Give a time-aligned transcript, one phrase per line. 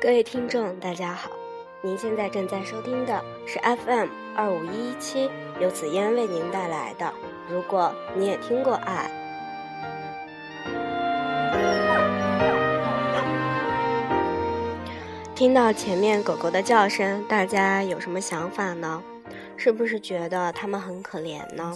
[0.00, 1.30] 各位听众，大家好，
[1.82, 7.12] 您现在正在收听的是 FM 二五一一七，由紫嫣为您带来的。
[7.48, 9.10] 如果你也听过爱，
[15.40, 19.02] 听到前面狗狗的叫声，大家有什么想法呢？
[19.56, 21.74] 是不是觉得它们很可怜呢？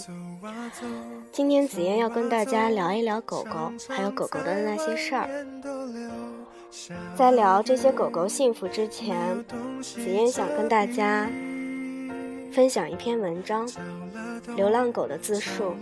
[1.32, 5.26] 今天紫嫣要跟大家聊一聊狗狗，还有狗狗的那些事儿。
[7.16, 9.42] 在聊这些狗狗幸福之前，
[9.80, 11.26] 紫嫣想跟大家
[12.52, 13.66] 分享一篇文章
[14.56, 15.74] 《流浪狗的自述》。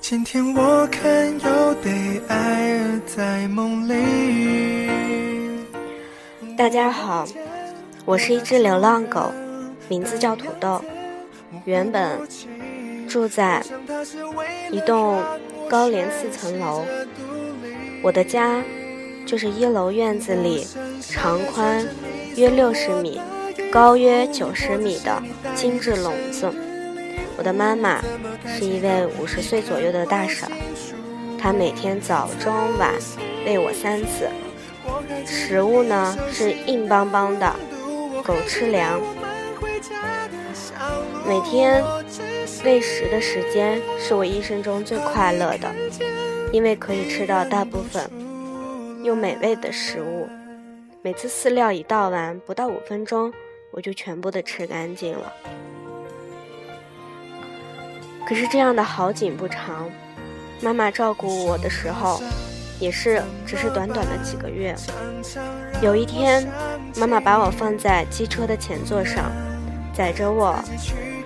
[0.00, 4.90] 今天我看有对爱在梦里。
[6.56, 7.26] 大家好，
[8.04, 9.32] 我是一只流浪狗，
[9.88, 10.82] 名字叫土豆。
[11.64, 12.20] 原本
[13.08, 13.62] 住在
[14.70, 15.22] 一栋
[15.68, 16.84] 高连四层楼，
[18.02, 18.62] 我的家
[19.26, 20.66] 就是一楼院子里
[21.00, 21.86] 长宽
[22.36, 23.20] 约六十米、
[23.70, 25.22] 高约九十米的
[25.54, 26.50] 精致笼子。
[27.36, 28.00] 我的妈妈
[28.46, 30.48] 是一位五十岁左右的大婶，
[31.38, 32.92] 她每天早中晚
[33.44, 34.28] 喂我三次，
[35.26, 37.54] 食物呢是硬邦邦的
[38.22, 39.00] 狗吃粮。
[41.26, 41.82] 每天
[42.64, 45.72] 喂食的时间是我一生中最快乐的，
[46.52, 48.08] 因为可以吃到大部分
[49.02, 50.28] 又美味的食物。
[51.00, 53.32] 每次饲料一倒完，不到五分钟
[53.72, 55.32] 我就全部的吃干净了。
[58.28, 59.90] 可是这样的好景不长，
[60.60, 62.22] 妈妈照顾我的时候，
[62.78, 64.74] 也是只是短短的几个月。
[65.82, 66.46] 有一天，
[66.96, 69.30] 妈妈把我放在机车的前座上，
[69.92, 70.58] 载着我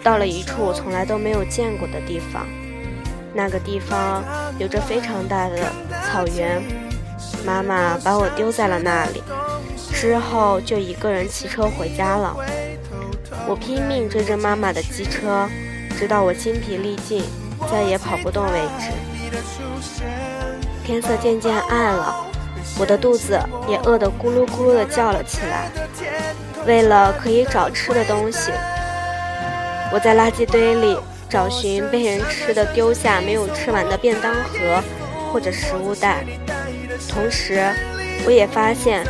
[0.02, 2.46] 到了一处我从来都没有见过的地方。
[3.34, 4.24] 那个地方
[4.58, 5.70] 有着非常大的
[6.10, 6.60] 草原，
[7.44, 9.22] 妈妈把我丢在了那里，
[9.92, 12.34] 之后就一个人骑车回家了。
[13.46, 15.46] 我拼命追着妈妈的机车。
[15.98, 17.24] 直到我筋疲力尽，
[17.70, 18.90] 再也跑不动为止。
[20.84, 22.14] 天色渐渐暗了，
[22.78, 25.70] 我的肚子也饿得咕噜咕噜地叫了起来。
[26.66, 28.52] 为了可以找吃的东西，
[29.92, 30.98] 我在垃圾堆里
[31.28, 34.82] 找寻被人吃的丢下没有吃完的便当盒
[35.32, 36.24] 或者食物袋。
[37.08, 37.72] 同时，
[38.26, 39.04] 我也发现，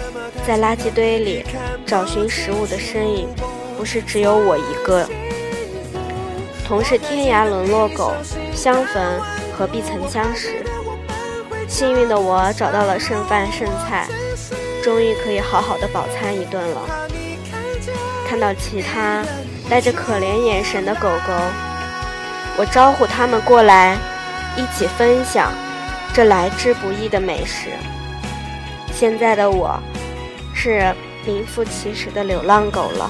[0.46, 1.44] 在垃圾堆里
[1.84, 3.28] 找寻食物的身影，
[3.76, 5.08] 不是只有我一个。
[6.66, 8.12] 同是天涯沦落狗，
[8.52, 9.20] 相逢
[9.56, 10.64] 何必曾相识。
[11.68, 14.08] 幸运的我找到了剩饭剩菜，
[14.82, 16.82] 终于可以好好的饱餐一顿了。
[18.28, 19.24] 看到其他
[19.70, 21.32] 带着可怜眼神的狗狗，
[22.56, 23.96] 我招呼他们过来，
[24.56, 25.52] 一起分享
[26.12, 27.68] 这来之不易的美食。
[28.92, 29.78] 现在的我，
[30.52, 30.92] 是
[31.24, 33.08] 名副其实的流浪狗了。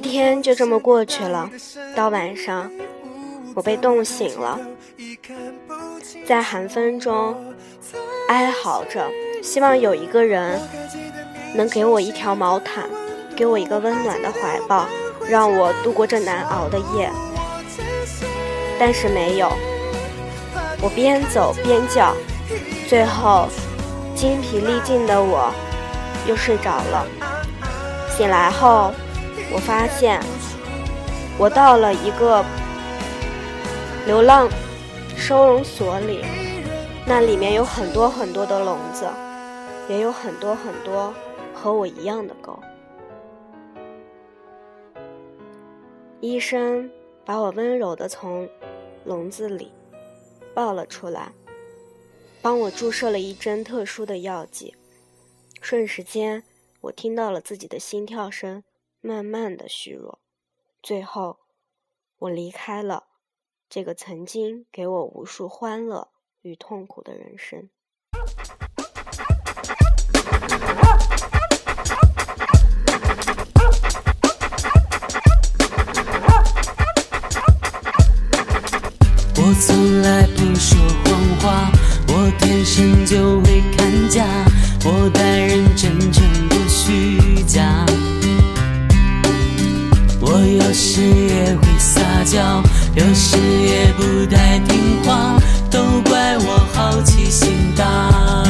[0.00, 1.50] 一天就这么过去了，
[1.94, 2.70] 到晚上，
[3.54, 4.58] 我被冻醒了，
[6.26, 7.36] 在寒风中
[8.26, 9.06] 哀嚎着，
[9.42, 10.58] 希望有一个人
[11.54, 12.88] 能给我一条毛毯，
[13.36, 14.88] 给我一个温暖的怀抱，
[15.28, 17.10] 让我度过这难熬的夜。
[18.78, 19.52] 但是没有，
[20.80, 22.16] 我边走边叫，
[22.88, 23.48] 最后
[24.16, 25.52] 精疲力尽的我。
[26.26, 27.06] 又睡着了。
[28.16, 28.92] 醒来后，
[29.52, 30.20] 我发现
[31.38, 32.44] 我到了一个
[34.06, 34.48] 流浪
[35.16, 36.24] 收容所里，
[37.06, 39.06] 那里面有很多很多的笼子，
[39.88, 41.12] 也有很多很多
[41.52, 42.58] 和我一样的狗。
[46.20, 46.90] 医生
[47.24, 48.48] 把我温柔的从
[49.04, 49.72] 笼子里
[50.54, 51.32] 抱了出来，
[52.40, 54.74] 帮我注射了一针特殊的药剂。
[55.60, 56.42] 瞬时间，
[56.82, 58.62] 我听到了自己的心跳声，
[59.00, 60.18] 慢慢的虚弱。
[60.82, 61.38] 最后，
[62.18, 63.04] 我离开了
[63.68, 66.08] 这个曾经给我无数欢乐
[66.42, 67.68] 与痛苦的人生。
[79.36, 81.70] 我从来不说谎话，
[82.08, 84.24] 我天生就会看家，
[84.84, 87.89] 我待人真诚不虚假。
[92.94, 95.38] 有时也不太听话，
[95.70, 98.49] 都怪我好奇心大。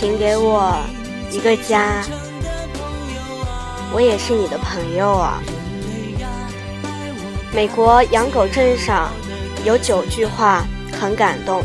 [0.00, 0.74] 请给我
[1.30, 2.02] 一个家，
[3.92, 5.42] 我也是你的朋友啊。
[7.52, 9.10] 美国养狗镇上
[9.62, 10.64] 有九句话
[10.98, 11.62] 很感动。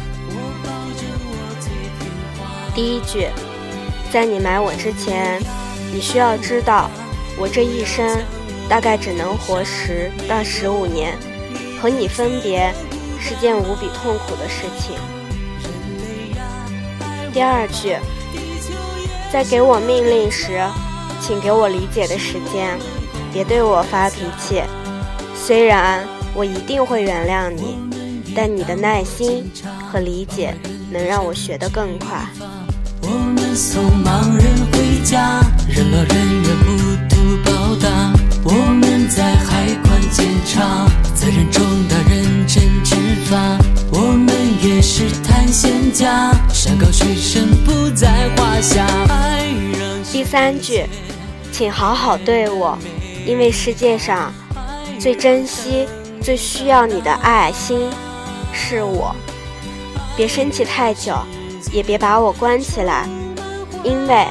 [2.74, 3.30] 第一句，
[4.12, 5.42] 在你买我之前，
[5.94, 6.92] 你需要知道，
[7.38, 8.22] 我这一生
[8.68, 11.18] 大概只能活十到十五年，
[11.81, 12.70] 和你分别
[13.18, 14.98] 是件无比痛苦的事情。
[17.31, 17.98] 第二句，
[19.36, 20.62] 在给我命令时，
[21.20, 22.80] 请给我理解的时间，
[23.34, 24.64] 别对我发脾气。
[25.36, 27.78] 虽然我一定会原谅你，
[28.34, 29.52] 但你的耐心
[29.92, 30.56] 和理解
[30.90, 32.26] 能让我学得更快。
[33.02, 38.14] 我们送盲人回家，人老人怨不图报答。
[38.46, 42.96] 我们在海关检查，责任重大认真执
[43.26, 43.36] 法。
[43.92, 46.31] 我们也是探险家。
[50.12, 50.86] 第三句，
[51.51, 52.77] 请好好对我，
[53.25, 54.31] 因为世界上
[55.00, 55.88] 最珍惜、
[56.21, 57.89] 最需要你的爱心
[58.53, 59.15] 是我。
[60.15, 61.18] 别生气太久，
[61.71, 63.07] 也别把我关起来，
[63.83, 64.25] 因为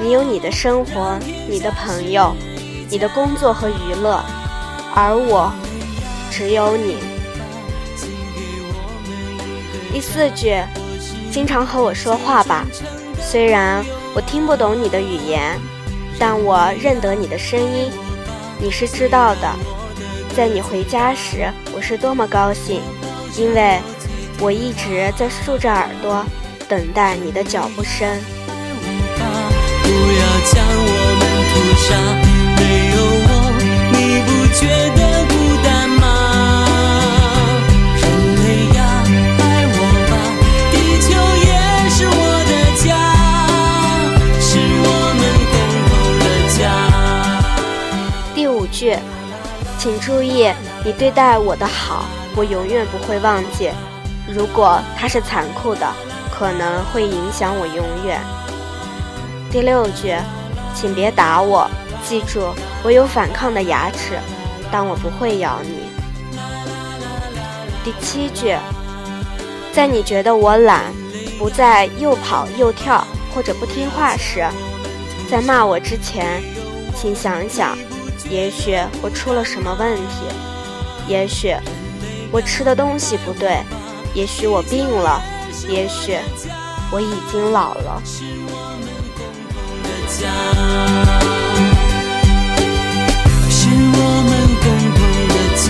[0.00, 1.18] 你有你的生活、
[1.48, 2.34] 你的朋友、
[2.88, 4.24] 你的工作和娱乐，
[4.94, 5.52] 而我
[6.30, 7.15] 只有你。
[9.92, 10.56] 第四句。
[11.30, 12.64] 经常和我说话吧，
[13.20, 13.84] 虽然
[14.14, 15.58] 我听不懂你的语言，
[16.18, 17.90] 但我认得你的声音。
[18.58, 19.54] 你是知道的，
[20.34, 22.80] 在你回家时，我是多么高兴，
[23.36, 23.78] 因为
[24.40, 26.24] 我一直在竖着耳朵
[26.66, 28.08] 等待你的脚步声。
[30.52, 31.88] 将我们屠杀，
[32.56, 32.60] 没
[32.94, 32.96] 有
[33.26, 33.30] 我，
[33.92, 34.60] 你不觉
[34.96, 35.35] 得？
[49.86, 50.50] 请注意，
[50.84, 53.70] 你对待我的好，我永远不会忘记。
[54.28, 55.86] 如果它是残酷的，
[56.28, 58.20] 可能会影响我永远。
[59.48, 60.16] 第六句，
[60.74, 61.70] 请别打我，
[62.04, 62.52] 记住，
[62.82, 64.18] 我有反抗的牙齿，
[64.72, 65.86] 但我不会咬你。
[67.84, 68.56] 第七句，
[69.72, 70.86] 在你觉得我懒，
[71.38, 74.44] 不再又跑又跳或者不听话时，
[75.30, 76.42] 在骂我之前，
[76.96, 77.78] 请想想。
[78.28, 80.24] 也许我出了什么问题，
[81.06, 81.54] 也许
[82.32, 83.62] 我吃的东西不对，
[84.14, 85.22] 也许我病了，
[85.68, 86.18] 也许
[86.90, 88.02] 我已经老了。
[93.48, 94.30] 是我们
[94.62, 94.64] 共
[94.94, 95.68] 同的家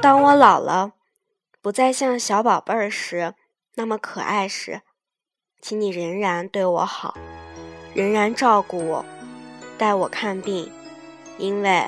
[0.00, 0.92] 当我老了，
[1.60, 3.34] 不再像小宝贝儿时
[3.74, 4.80] 那么可爱时。
[5.60, 7.14] 请你仍然对我好，
[7.92, 9.04] 仍然照顾我，
[9.76, 10.70] 带我看病，
[11.36, 11.84] 因为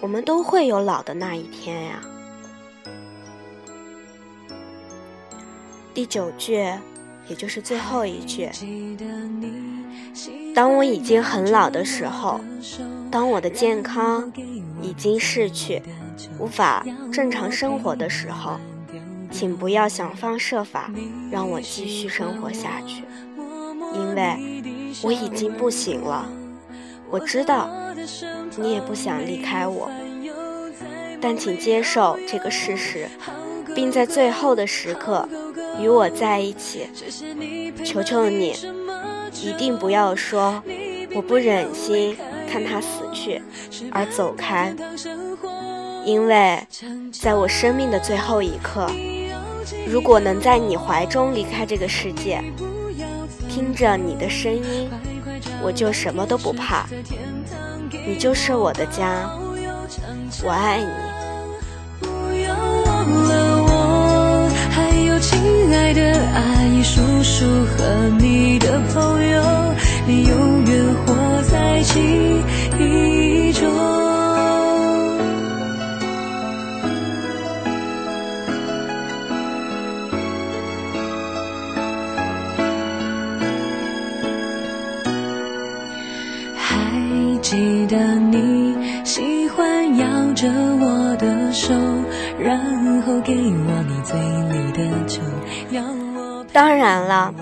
[0.00, 2.00] 我们都会有老的那一天呀。
[5.94, 6.54] 第九句，
[7.28, 8.50] 也就是最后一句：
[10.54, 12.40] 当我已经很老的时候，
[13.10, 14.30] 当我的健康
[14.82, 15.80] 已经逝去，
[16.38, 18.58] 无法正常生活的时候。
[19.36, 20.90] 请不要想方设法
[21.30, 23.04] 让我继续生活下去，
[23.92, 24.62] 因为
[25.02, 26.26] 我已经不行了。
[27.10, 27.68] 我知道
[28.56, 29.90] 你也不想离开我，
[31.20, 33.06] 但请接受这个事实，
[33.74, 35.28] 并在最后的时刻
[35.78, 36.88] 与我在一起。
[37.84, 38.56] 求求你，
[39.42, 40.62] 一定不要说
[41.14, 42.16] 我不忍心
[42.50, 43.42] 看他死去
[43.92, 44.74] 而走开，
[46.06, 46.66] 因为
[47.12, 48.90] 在我生命的最后一刻。
[49.86, 52.42] 如果能在你怀中离开这个世界
[53.48, 54.88] 听着你的声音
[55.62, 56.86] 我就什么都不怕。
[58.06, 59.28] 你就是我的家
[60.44, 60.86] 我爱你。
[62.00, 62.06] 不
[62.44, 65.38] 要忘了我还有亲
[65.74, 66.02] 爱的
[66.34, 67.46] 阿姨叔叔
[67.76, 69.74] 和你的朋友
[70.06, 72.00] 你永远活在记
[72.78, 74.05] 忆中。
[90.36, 91.72] 着我的手，
[92.38, 94.14] 然后给我你嘴
[94.52, 95.22] 里的酒。
[96.52, 97.34] 当然了，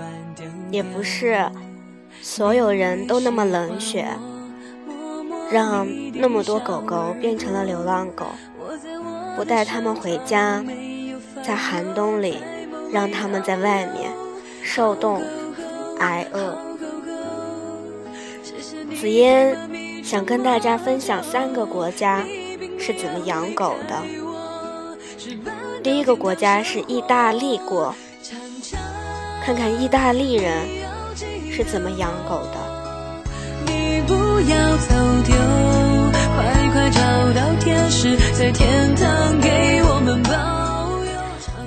[0.71, 1.45] 也不是
[2.21, 4.07] 所有人都那么冷血，
[5.51, 8.27] 让那么多狗狗变成了流浪狗，
[9.35, 10.63] 不带它们回家，
[11.43, 12.37] 在寒冬里
[12.93, 14.09] 让它们在外面
[14.63, 15.21] 受冻
[15.99, 16.57] 挨饿。
[18.95, 19.53] 紫嫣。
[20.05, 22.23] 想跟大家分享三个国家
[22.85, 23.95] 是怎么养狗的。
[25.81, 27.91] 第一个国家是意大利国，
[29.43, 30.67] 看看意大利人
[31.51, 32.59] 是怎么养狗的。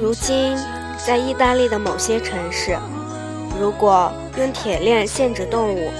[0.01, 0.57] 如今，
[1.05, 2.79] 在意大利的某些城市，
[3.59, 5.91] 如果用铁链限制动物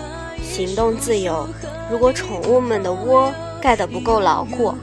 [0.41, 1.45] 行动自由。
[1.91, 3.33] 如果宠物们的窝
[3.63, 4.75] 盖得不够牢固，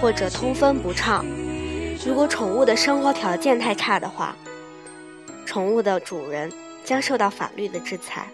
[0.00, 1.24] 或者通风不畅，
[2.06, 4.34] 如果宠物的生活条件太差的话，
[5.44, 6.50] 宠物的主人
[6.84, 8.26] 将受到法律的制裁。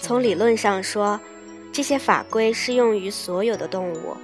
[0.00, 1.18] 从理论上说，
[1.72, 4.16] 这些法规适用于所有的动物，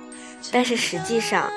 [0.52, 1.50] 但是实际上，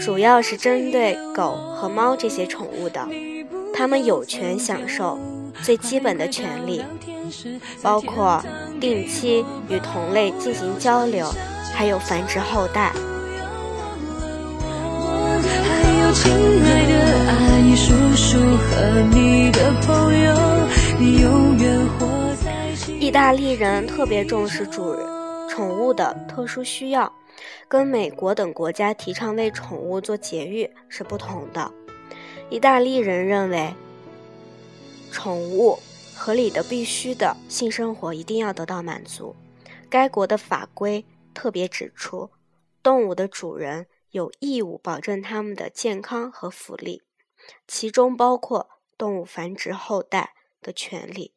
[0.00, 3.08] 主要是针对狗和猫这些宠物的，
[3.74, 5.18] 它们有权享受
[5.62, 6.84] 最基本的权利。
[7.80, 8.44] 包括
[8.78, 11.32] 定期与同类进行交流，
[11.74, 12.92] 还有繁殖后代。
[23.00, 25.00] 意大利人特别重视主人
[25.48, 27.12] 宠物的特殊需要，
[27.68, 31.70] 跟美国等国家提倡为宠物做节育是不同的。
[32.50, 33.74] 意大利人认为，
[35.10, 35.78] 宠物。
[36.14, 39.34] 合理的、必须的性生活一定要得到满足。
[39.90, 42.30] 该国的法规特别指出，
[42.82, 47.02] 动物的主人有义务保证它们的健康和福利，
[47.66, 51.34] 其中包括动物繁殖后代的权利。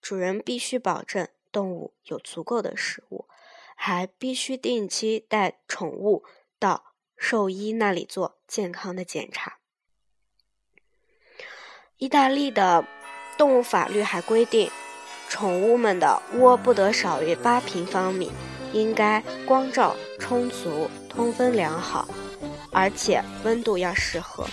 [0.00, 3.28] 主人必须保证动物有足够的食物，
[3.76, 6.24] 还必须定期带宠物
[6.58, 9.58] 到兽医那里做健康的检查。
[11.96, 12.86] 意大利的。
[13.36, 14.70] 动物法律还规定，
[15.28, 18.30] 宠物们的窝不得少于八平方米，
[18.74, 22.06] 应该光照充足、通风良好，
[22.70, 24.46] 而且温度要适合。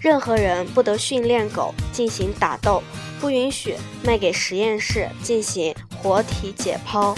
[0.00, 2.82] 任何人不得训练狗进行打斗，
[3.20, 7.14] 不允许卖给实验室进行活体解剖，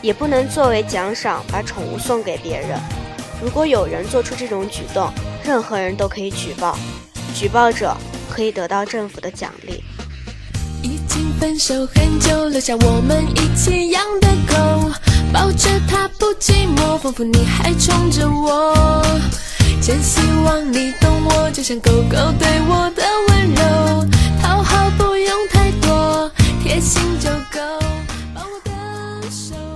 [0.00, 2.78] 也不能作为奖赏把宠物送给别人。
[3.42, 5.10] 如果有人做出这种举动，
[5.44, 6.78] 任何人都可以举报，
[7.34, 7.96] 举报者。
[8.32, 9.82] 可以得到政府的奖励。
[10.84, 14.90] 已经分手很久，留下我们一起养的狗，
[15.32, 19.02] 抱着它不寂寞，仿佛你还宠着我。
[19.80, 24.06] 真希望你懂我，就像狗狗对我的温柔，
[24.42, 26.30] 讨好不用太多，
[26.62, 27.58] 贴心就够。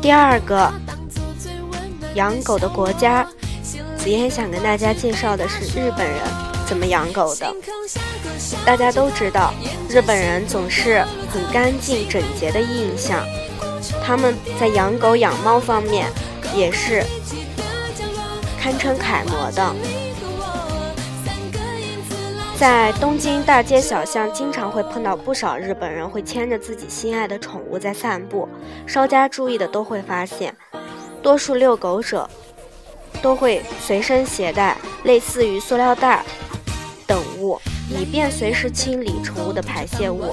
[0.02, 0.70] 第二个
[2.14, 3.26] 养狗的国家，
[3.96, 6.53] 子嫣想跟大家介绍的是日本人。
[6.66, 7.54] 怎么养狗的？
[8.64, 9.52] 大家都知道，
[9.88, 13.24] 日本人总是很干净整洁的印象。
[14.02, 16.10] 他们在养狗养猫方面
[16.54, 17.04] 也是
[18.58, 19.74] 堪称楷模的。
[22.56, 28.48] 在东京大街小巷，经常会碰到不少日本人会牵着自己心爱的宠物在散步。
[28.86, 30.56] 稍加注意的都会发现，
[31.20, 32.28] 多数遛狗者
[33.20, 36.24] 都会随身携带类似于塑料袋。
[37.98, 40.32] 以便随时清理宠物的排泄物。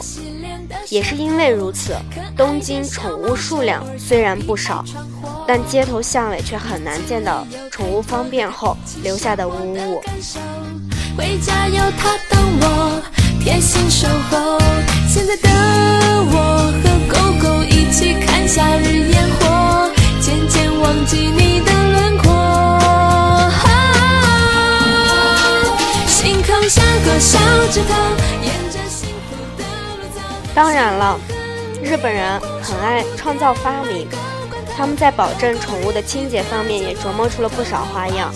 [0.89, 1.95] 也是因为如此，
[2.35, 4.83] 东京宠物数量虽然不少，
[5.47, 10.01] 但街头巷尾却很难见到宠物方便后留下的污物。
[11.17, 13.01] 回家有它等我，
[13.41, 14.59] 贴心守候。
[15.07, 15.49] 现在的
[16.31, 19.91] 我和狗狗一起看夏日烟火，
[20.21, 21.71] 渐渐忘记你的
[30.53, 31.19] 当然了，
[31.81, 34.07] 日本人很爱创造发明，
[34.75, 38.33] 他们在保证宠物的清洁方面也琢磨出了不少花样。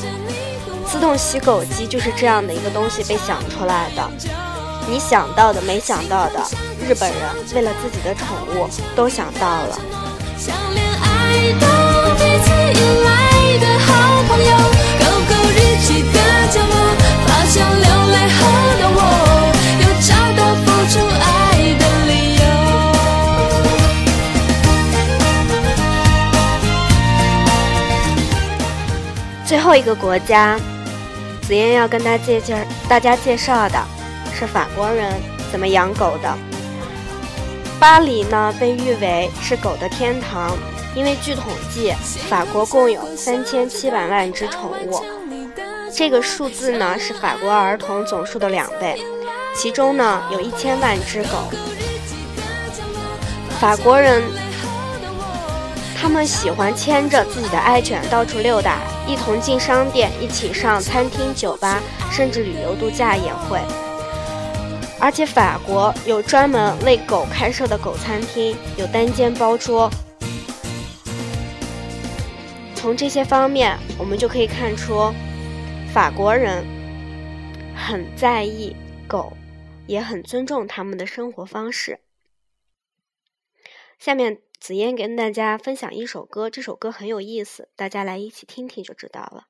[0.88, 4.10] 自动洗狗机就是这样的一个东西被想出来的。
[4.88, 6.40] 你想到的、没想到的，
[6.88, 7.20] 日本人
[7.54, 9.80] 为了自己的宠物都想到了。
[10.38, 11.85] 像恋爱的
[29.66, 30.60] 后一个国家，
[31.42, 32.56] 紫嫣要跟大家介绍
[32.88, 33.84] 大家介绍的
[34.32, 35.12] 是法国人
[35.52, 36.38] 怎么养狗的。
[37.80, 40.56] 巴黎呢，被誉为是狗的天堂，
[40.94, 41.92] 因为据统计，
[42.30, 45.04] 法国共有三千七百万只宠物，
[45.92, 49.04] 这个数字呢是法国儿童总数的两倍，
[49.56, 51.50] 其中呢有一千万只狗。
[53.60, 54.22] 法国人，
[56.00, 61.82] 他们喜欢牵着自己的爱犬到处溜达，一同进商店，一起上餐厅、酒吧，
[62.12, 63.60] 甚至旅游度假也会。
[65.00, 69.90] 而且法国有专门为狗开设的狗餐厅，有单间包桌。
[72.74, 75.14] 从这些方面，我们就可以看出，
[75.94, 76.66] 法国人
[77.76, 78.76] 很在意
[79.08, 79.34] 狗，
[79.86, 82.00] 也很尊重他们的生活方式。
[84.00, 89.44] 下面紫嫣跟大家分享一首歌，这首歌很有意思，大家来一起听听就知道了。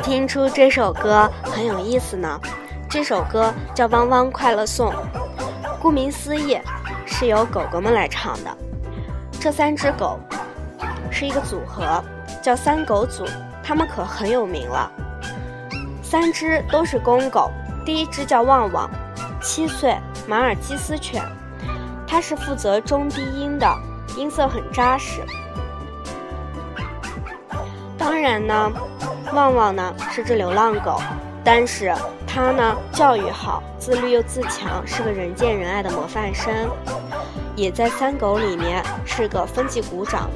[0.00, 2.40] 听出这首歌很有意思呢。
[2.88, 4.92] 这首歌叫《汪汪快乐颂》，
[5.80, 6.58] 顾名思义，
[7.06, 8.56] 是由狗狗们来唱的。
[9.38, 10.18] 这三只狗
[11.10, 12.02] 是一个组合，
[12.42, 13.24] 叫三狗组，
[13.62, 14.90] 它们可很有名了。
[16.02, 17.50] 三只都是公狗，
[17.84, 18.90] 第一只叫旺旺，
[19.40, 21.22] 七岁马尔济斯犬，
[22.06, 23.72] 它是负责中低音的，
[24.16, 25.20] 音色很扎实。
[27.96, 28.72] 当然呢。
[29.32, 31.00] 旺旺呢是只流浪狗，
[31.44, 31.94] 但是
[32.26, 36.68] 它呢教育好，自律又自强，是个人见人爱的模范生，
[37.54, 40.28] 也在三狗里面是个分级股长。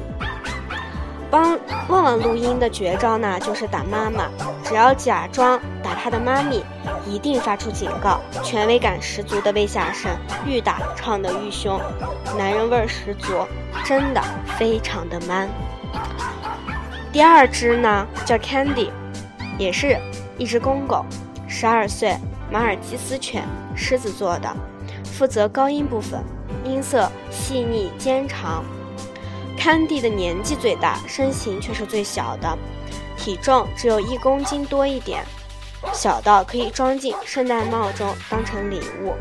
[1.29, 4.29] 帮旺旺录音的绝招呢就是打妈妈，
[4.63, 6.63] 只要假装打他的妈咪，
[7.05, 10.09] 一定发出警告，权威感十足的喂下声，
[10.45, 11.77] 愈打唱得愈凶，
[12.37, 13.45] 男人味儿十足，
[13.83, 14.23] 真的
[14.57, 15.49] 非常的 man。
[17.15, 18.89] 第二只呢叫 Candy，
[19.57, 19.97] 也是
[20.37, 21.05] 一只公狗，
[21.47, 22.13] 十二岁，
[22.51, 24.53] 马尔济斯犬，狮子座的，
[25.13, 26.21] 负责高音部分，
[26.65, 28.65] 音色细腻尖长。
[29.57, 32.57] Candy 的年纪最大，身形却是最小的，
[33.15, 35.23] 体重只有一公斤多一点，
[35.93, 39.13] 小到可以装进圣诞帽中当成礼物。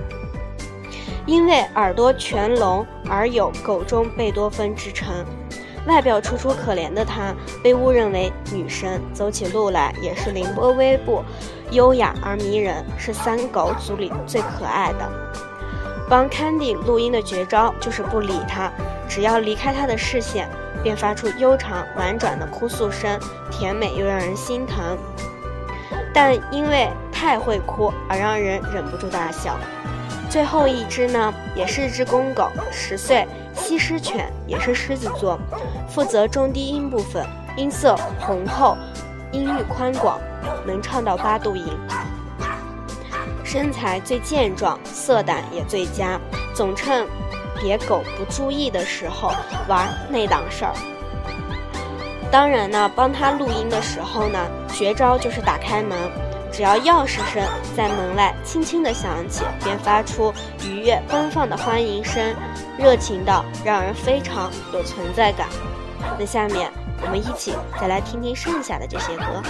[1.27, 5.25] 因为耳朵全聋而有“狗中贝多芬”之称。
[5.87, 11.23] 外表楚楚可怜的她，被误认为女神，走起路来也是凌波微步，
[11.71, 15.11] 优雅而迷人，是三狗组里最可爱的。
[16.09, 18.71] 帮 Candy 录音的绝招就是不理她，
[19.09, 20.49] 只要离开她的视线，
[20.83, 23.19] 便发出悠长婉转的哭诉声，
[23.51, 24.97] 甜美又让人心疼。
[26.15, 29.59] 但因为太会哭而让人忍不住大笑。
[30.31, 33.27] 最后一只呢，也是一只公狗，十岁。
[33.55, 35.39] 西施犬也是狮子座，
[35.89, 37.25] 负责中低音部分，
[37.57, 38.77] 音色浑厚，
[39.33, 40.19] 音域宽广，
[40.67, 41.65] 能唱到八度音。
[43.45, 46.19] 身材最健壮，色胆也最佳，
[46.55, 47.07] 总趁
[47.61, 49.33] 别狗不注意的时候
[49.69, 50.75] 玩那档事儿。
[52.31, 54.39] 当然呢，帮他录音的时候呢，
[54.69, 55.97] 绝招就是打开门。
[56.55, 57.43] 只要钥匙声
[57.77, 60.33] 在门外轻轻地响起便发出
[60.65, 62.33] 愉悦奔放的欢迎声
[62.79, 65.49] 热情到让人非常有存在感。
[66.17, 66.71] 那下面
[67.03, 69.43] 我们一起再来听听剩下的这些歌。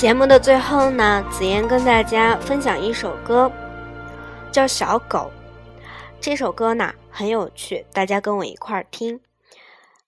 [0.00, 3.52] 节目的最后呢，紫嫣跟大家分享一首歌，
[4.50, 5.30] 叫《小狗》。
[6.18, 9.20] 这首歌呢很有趣，大家跟我一块儿听。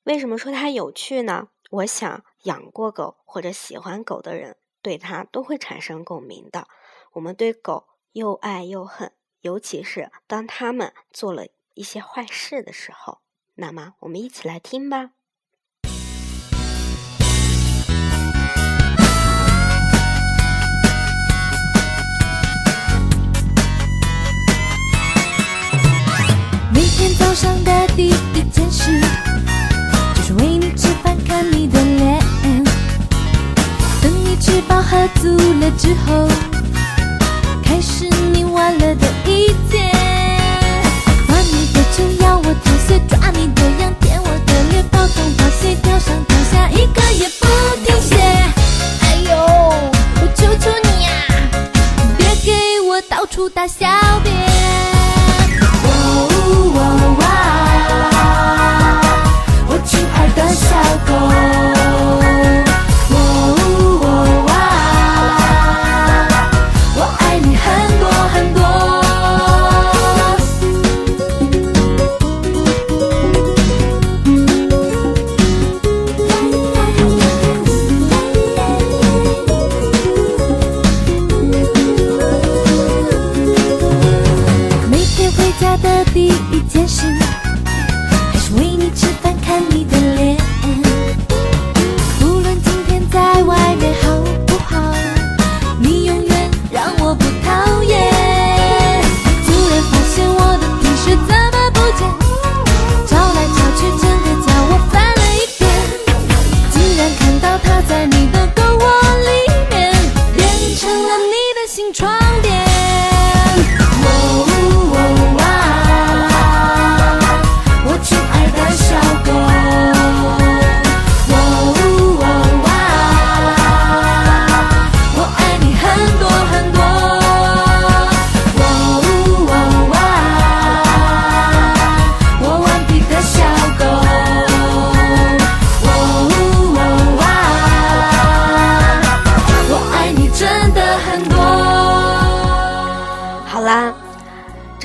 [0.04, 1.48] 为什么说它有趣呢？
[1.68, 6.68] 我想养过狗或者喜欢狗的人，对它都会产生共鸣的。
[7.12, 13.18] 我们对狗又爱又恨，尤其是当它们做了一些坏事的时候。
[13.56, 15.10] 那么，我们一起来听吧。
[27.32, 28.70] 受伤的第一件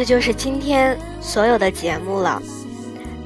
[0.08, 2.42] 就是今天所有的节目了。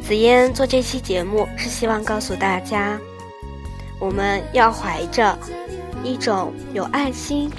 [0.02, 2.98] 紫嫣做这期节目是希望告诉大家，
[4.00, 5.38] 我们要怀着
[6.04, 7.52] 一种有爱心、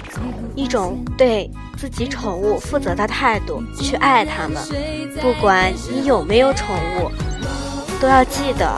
[0.55, 4.61] 一种对自己宠物负责的态度去爱它们。
[5.21, 7.09] 不管你有没有宠物，
[8.01, 8.77] 都要记得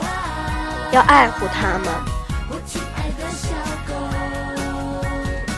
[0.92, 1.88] 要爱护它们。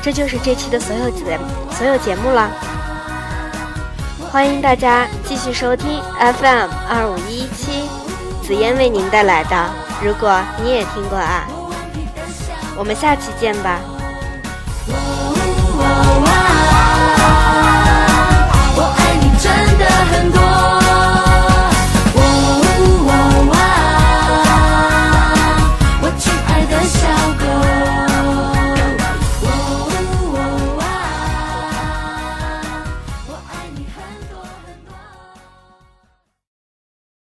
[0.01, 1.38] 这就是这期的所有节
[1.72, 2.78] 所有节目了。
[4.31, 7.88] 欢迎大家继续收听 FM 二五一七，
[8.43, 9.71] 紫嫣为您带来的。
[10.05, 11.47] 如果你也听过啊，
[12.77, 13.81] 我们下期见吧。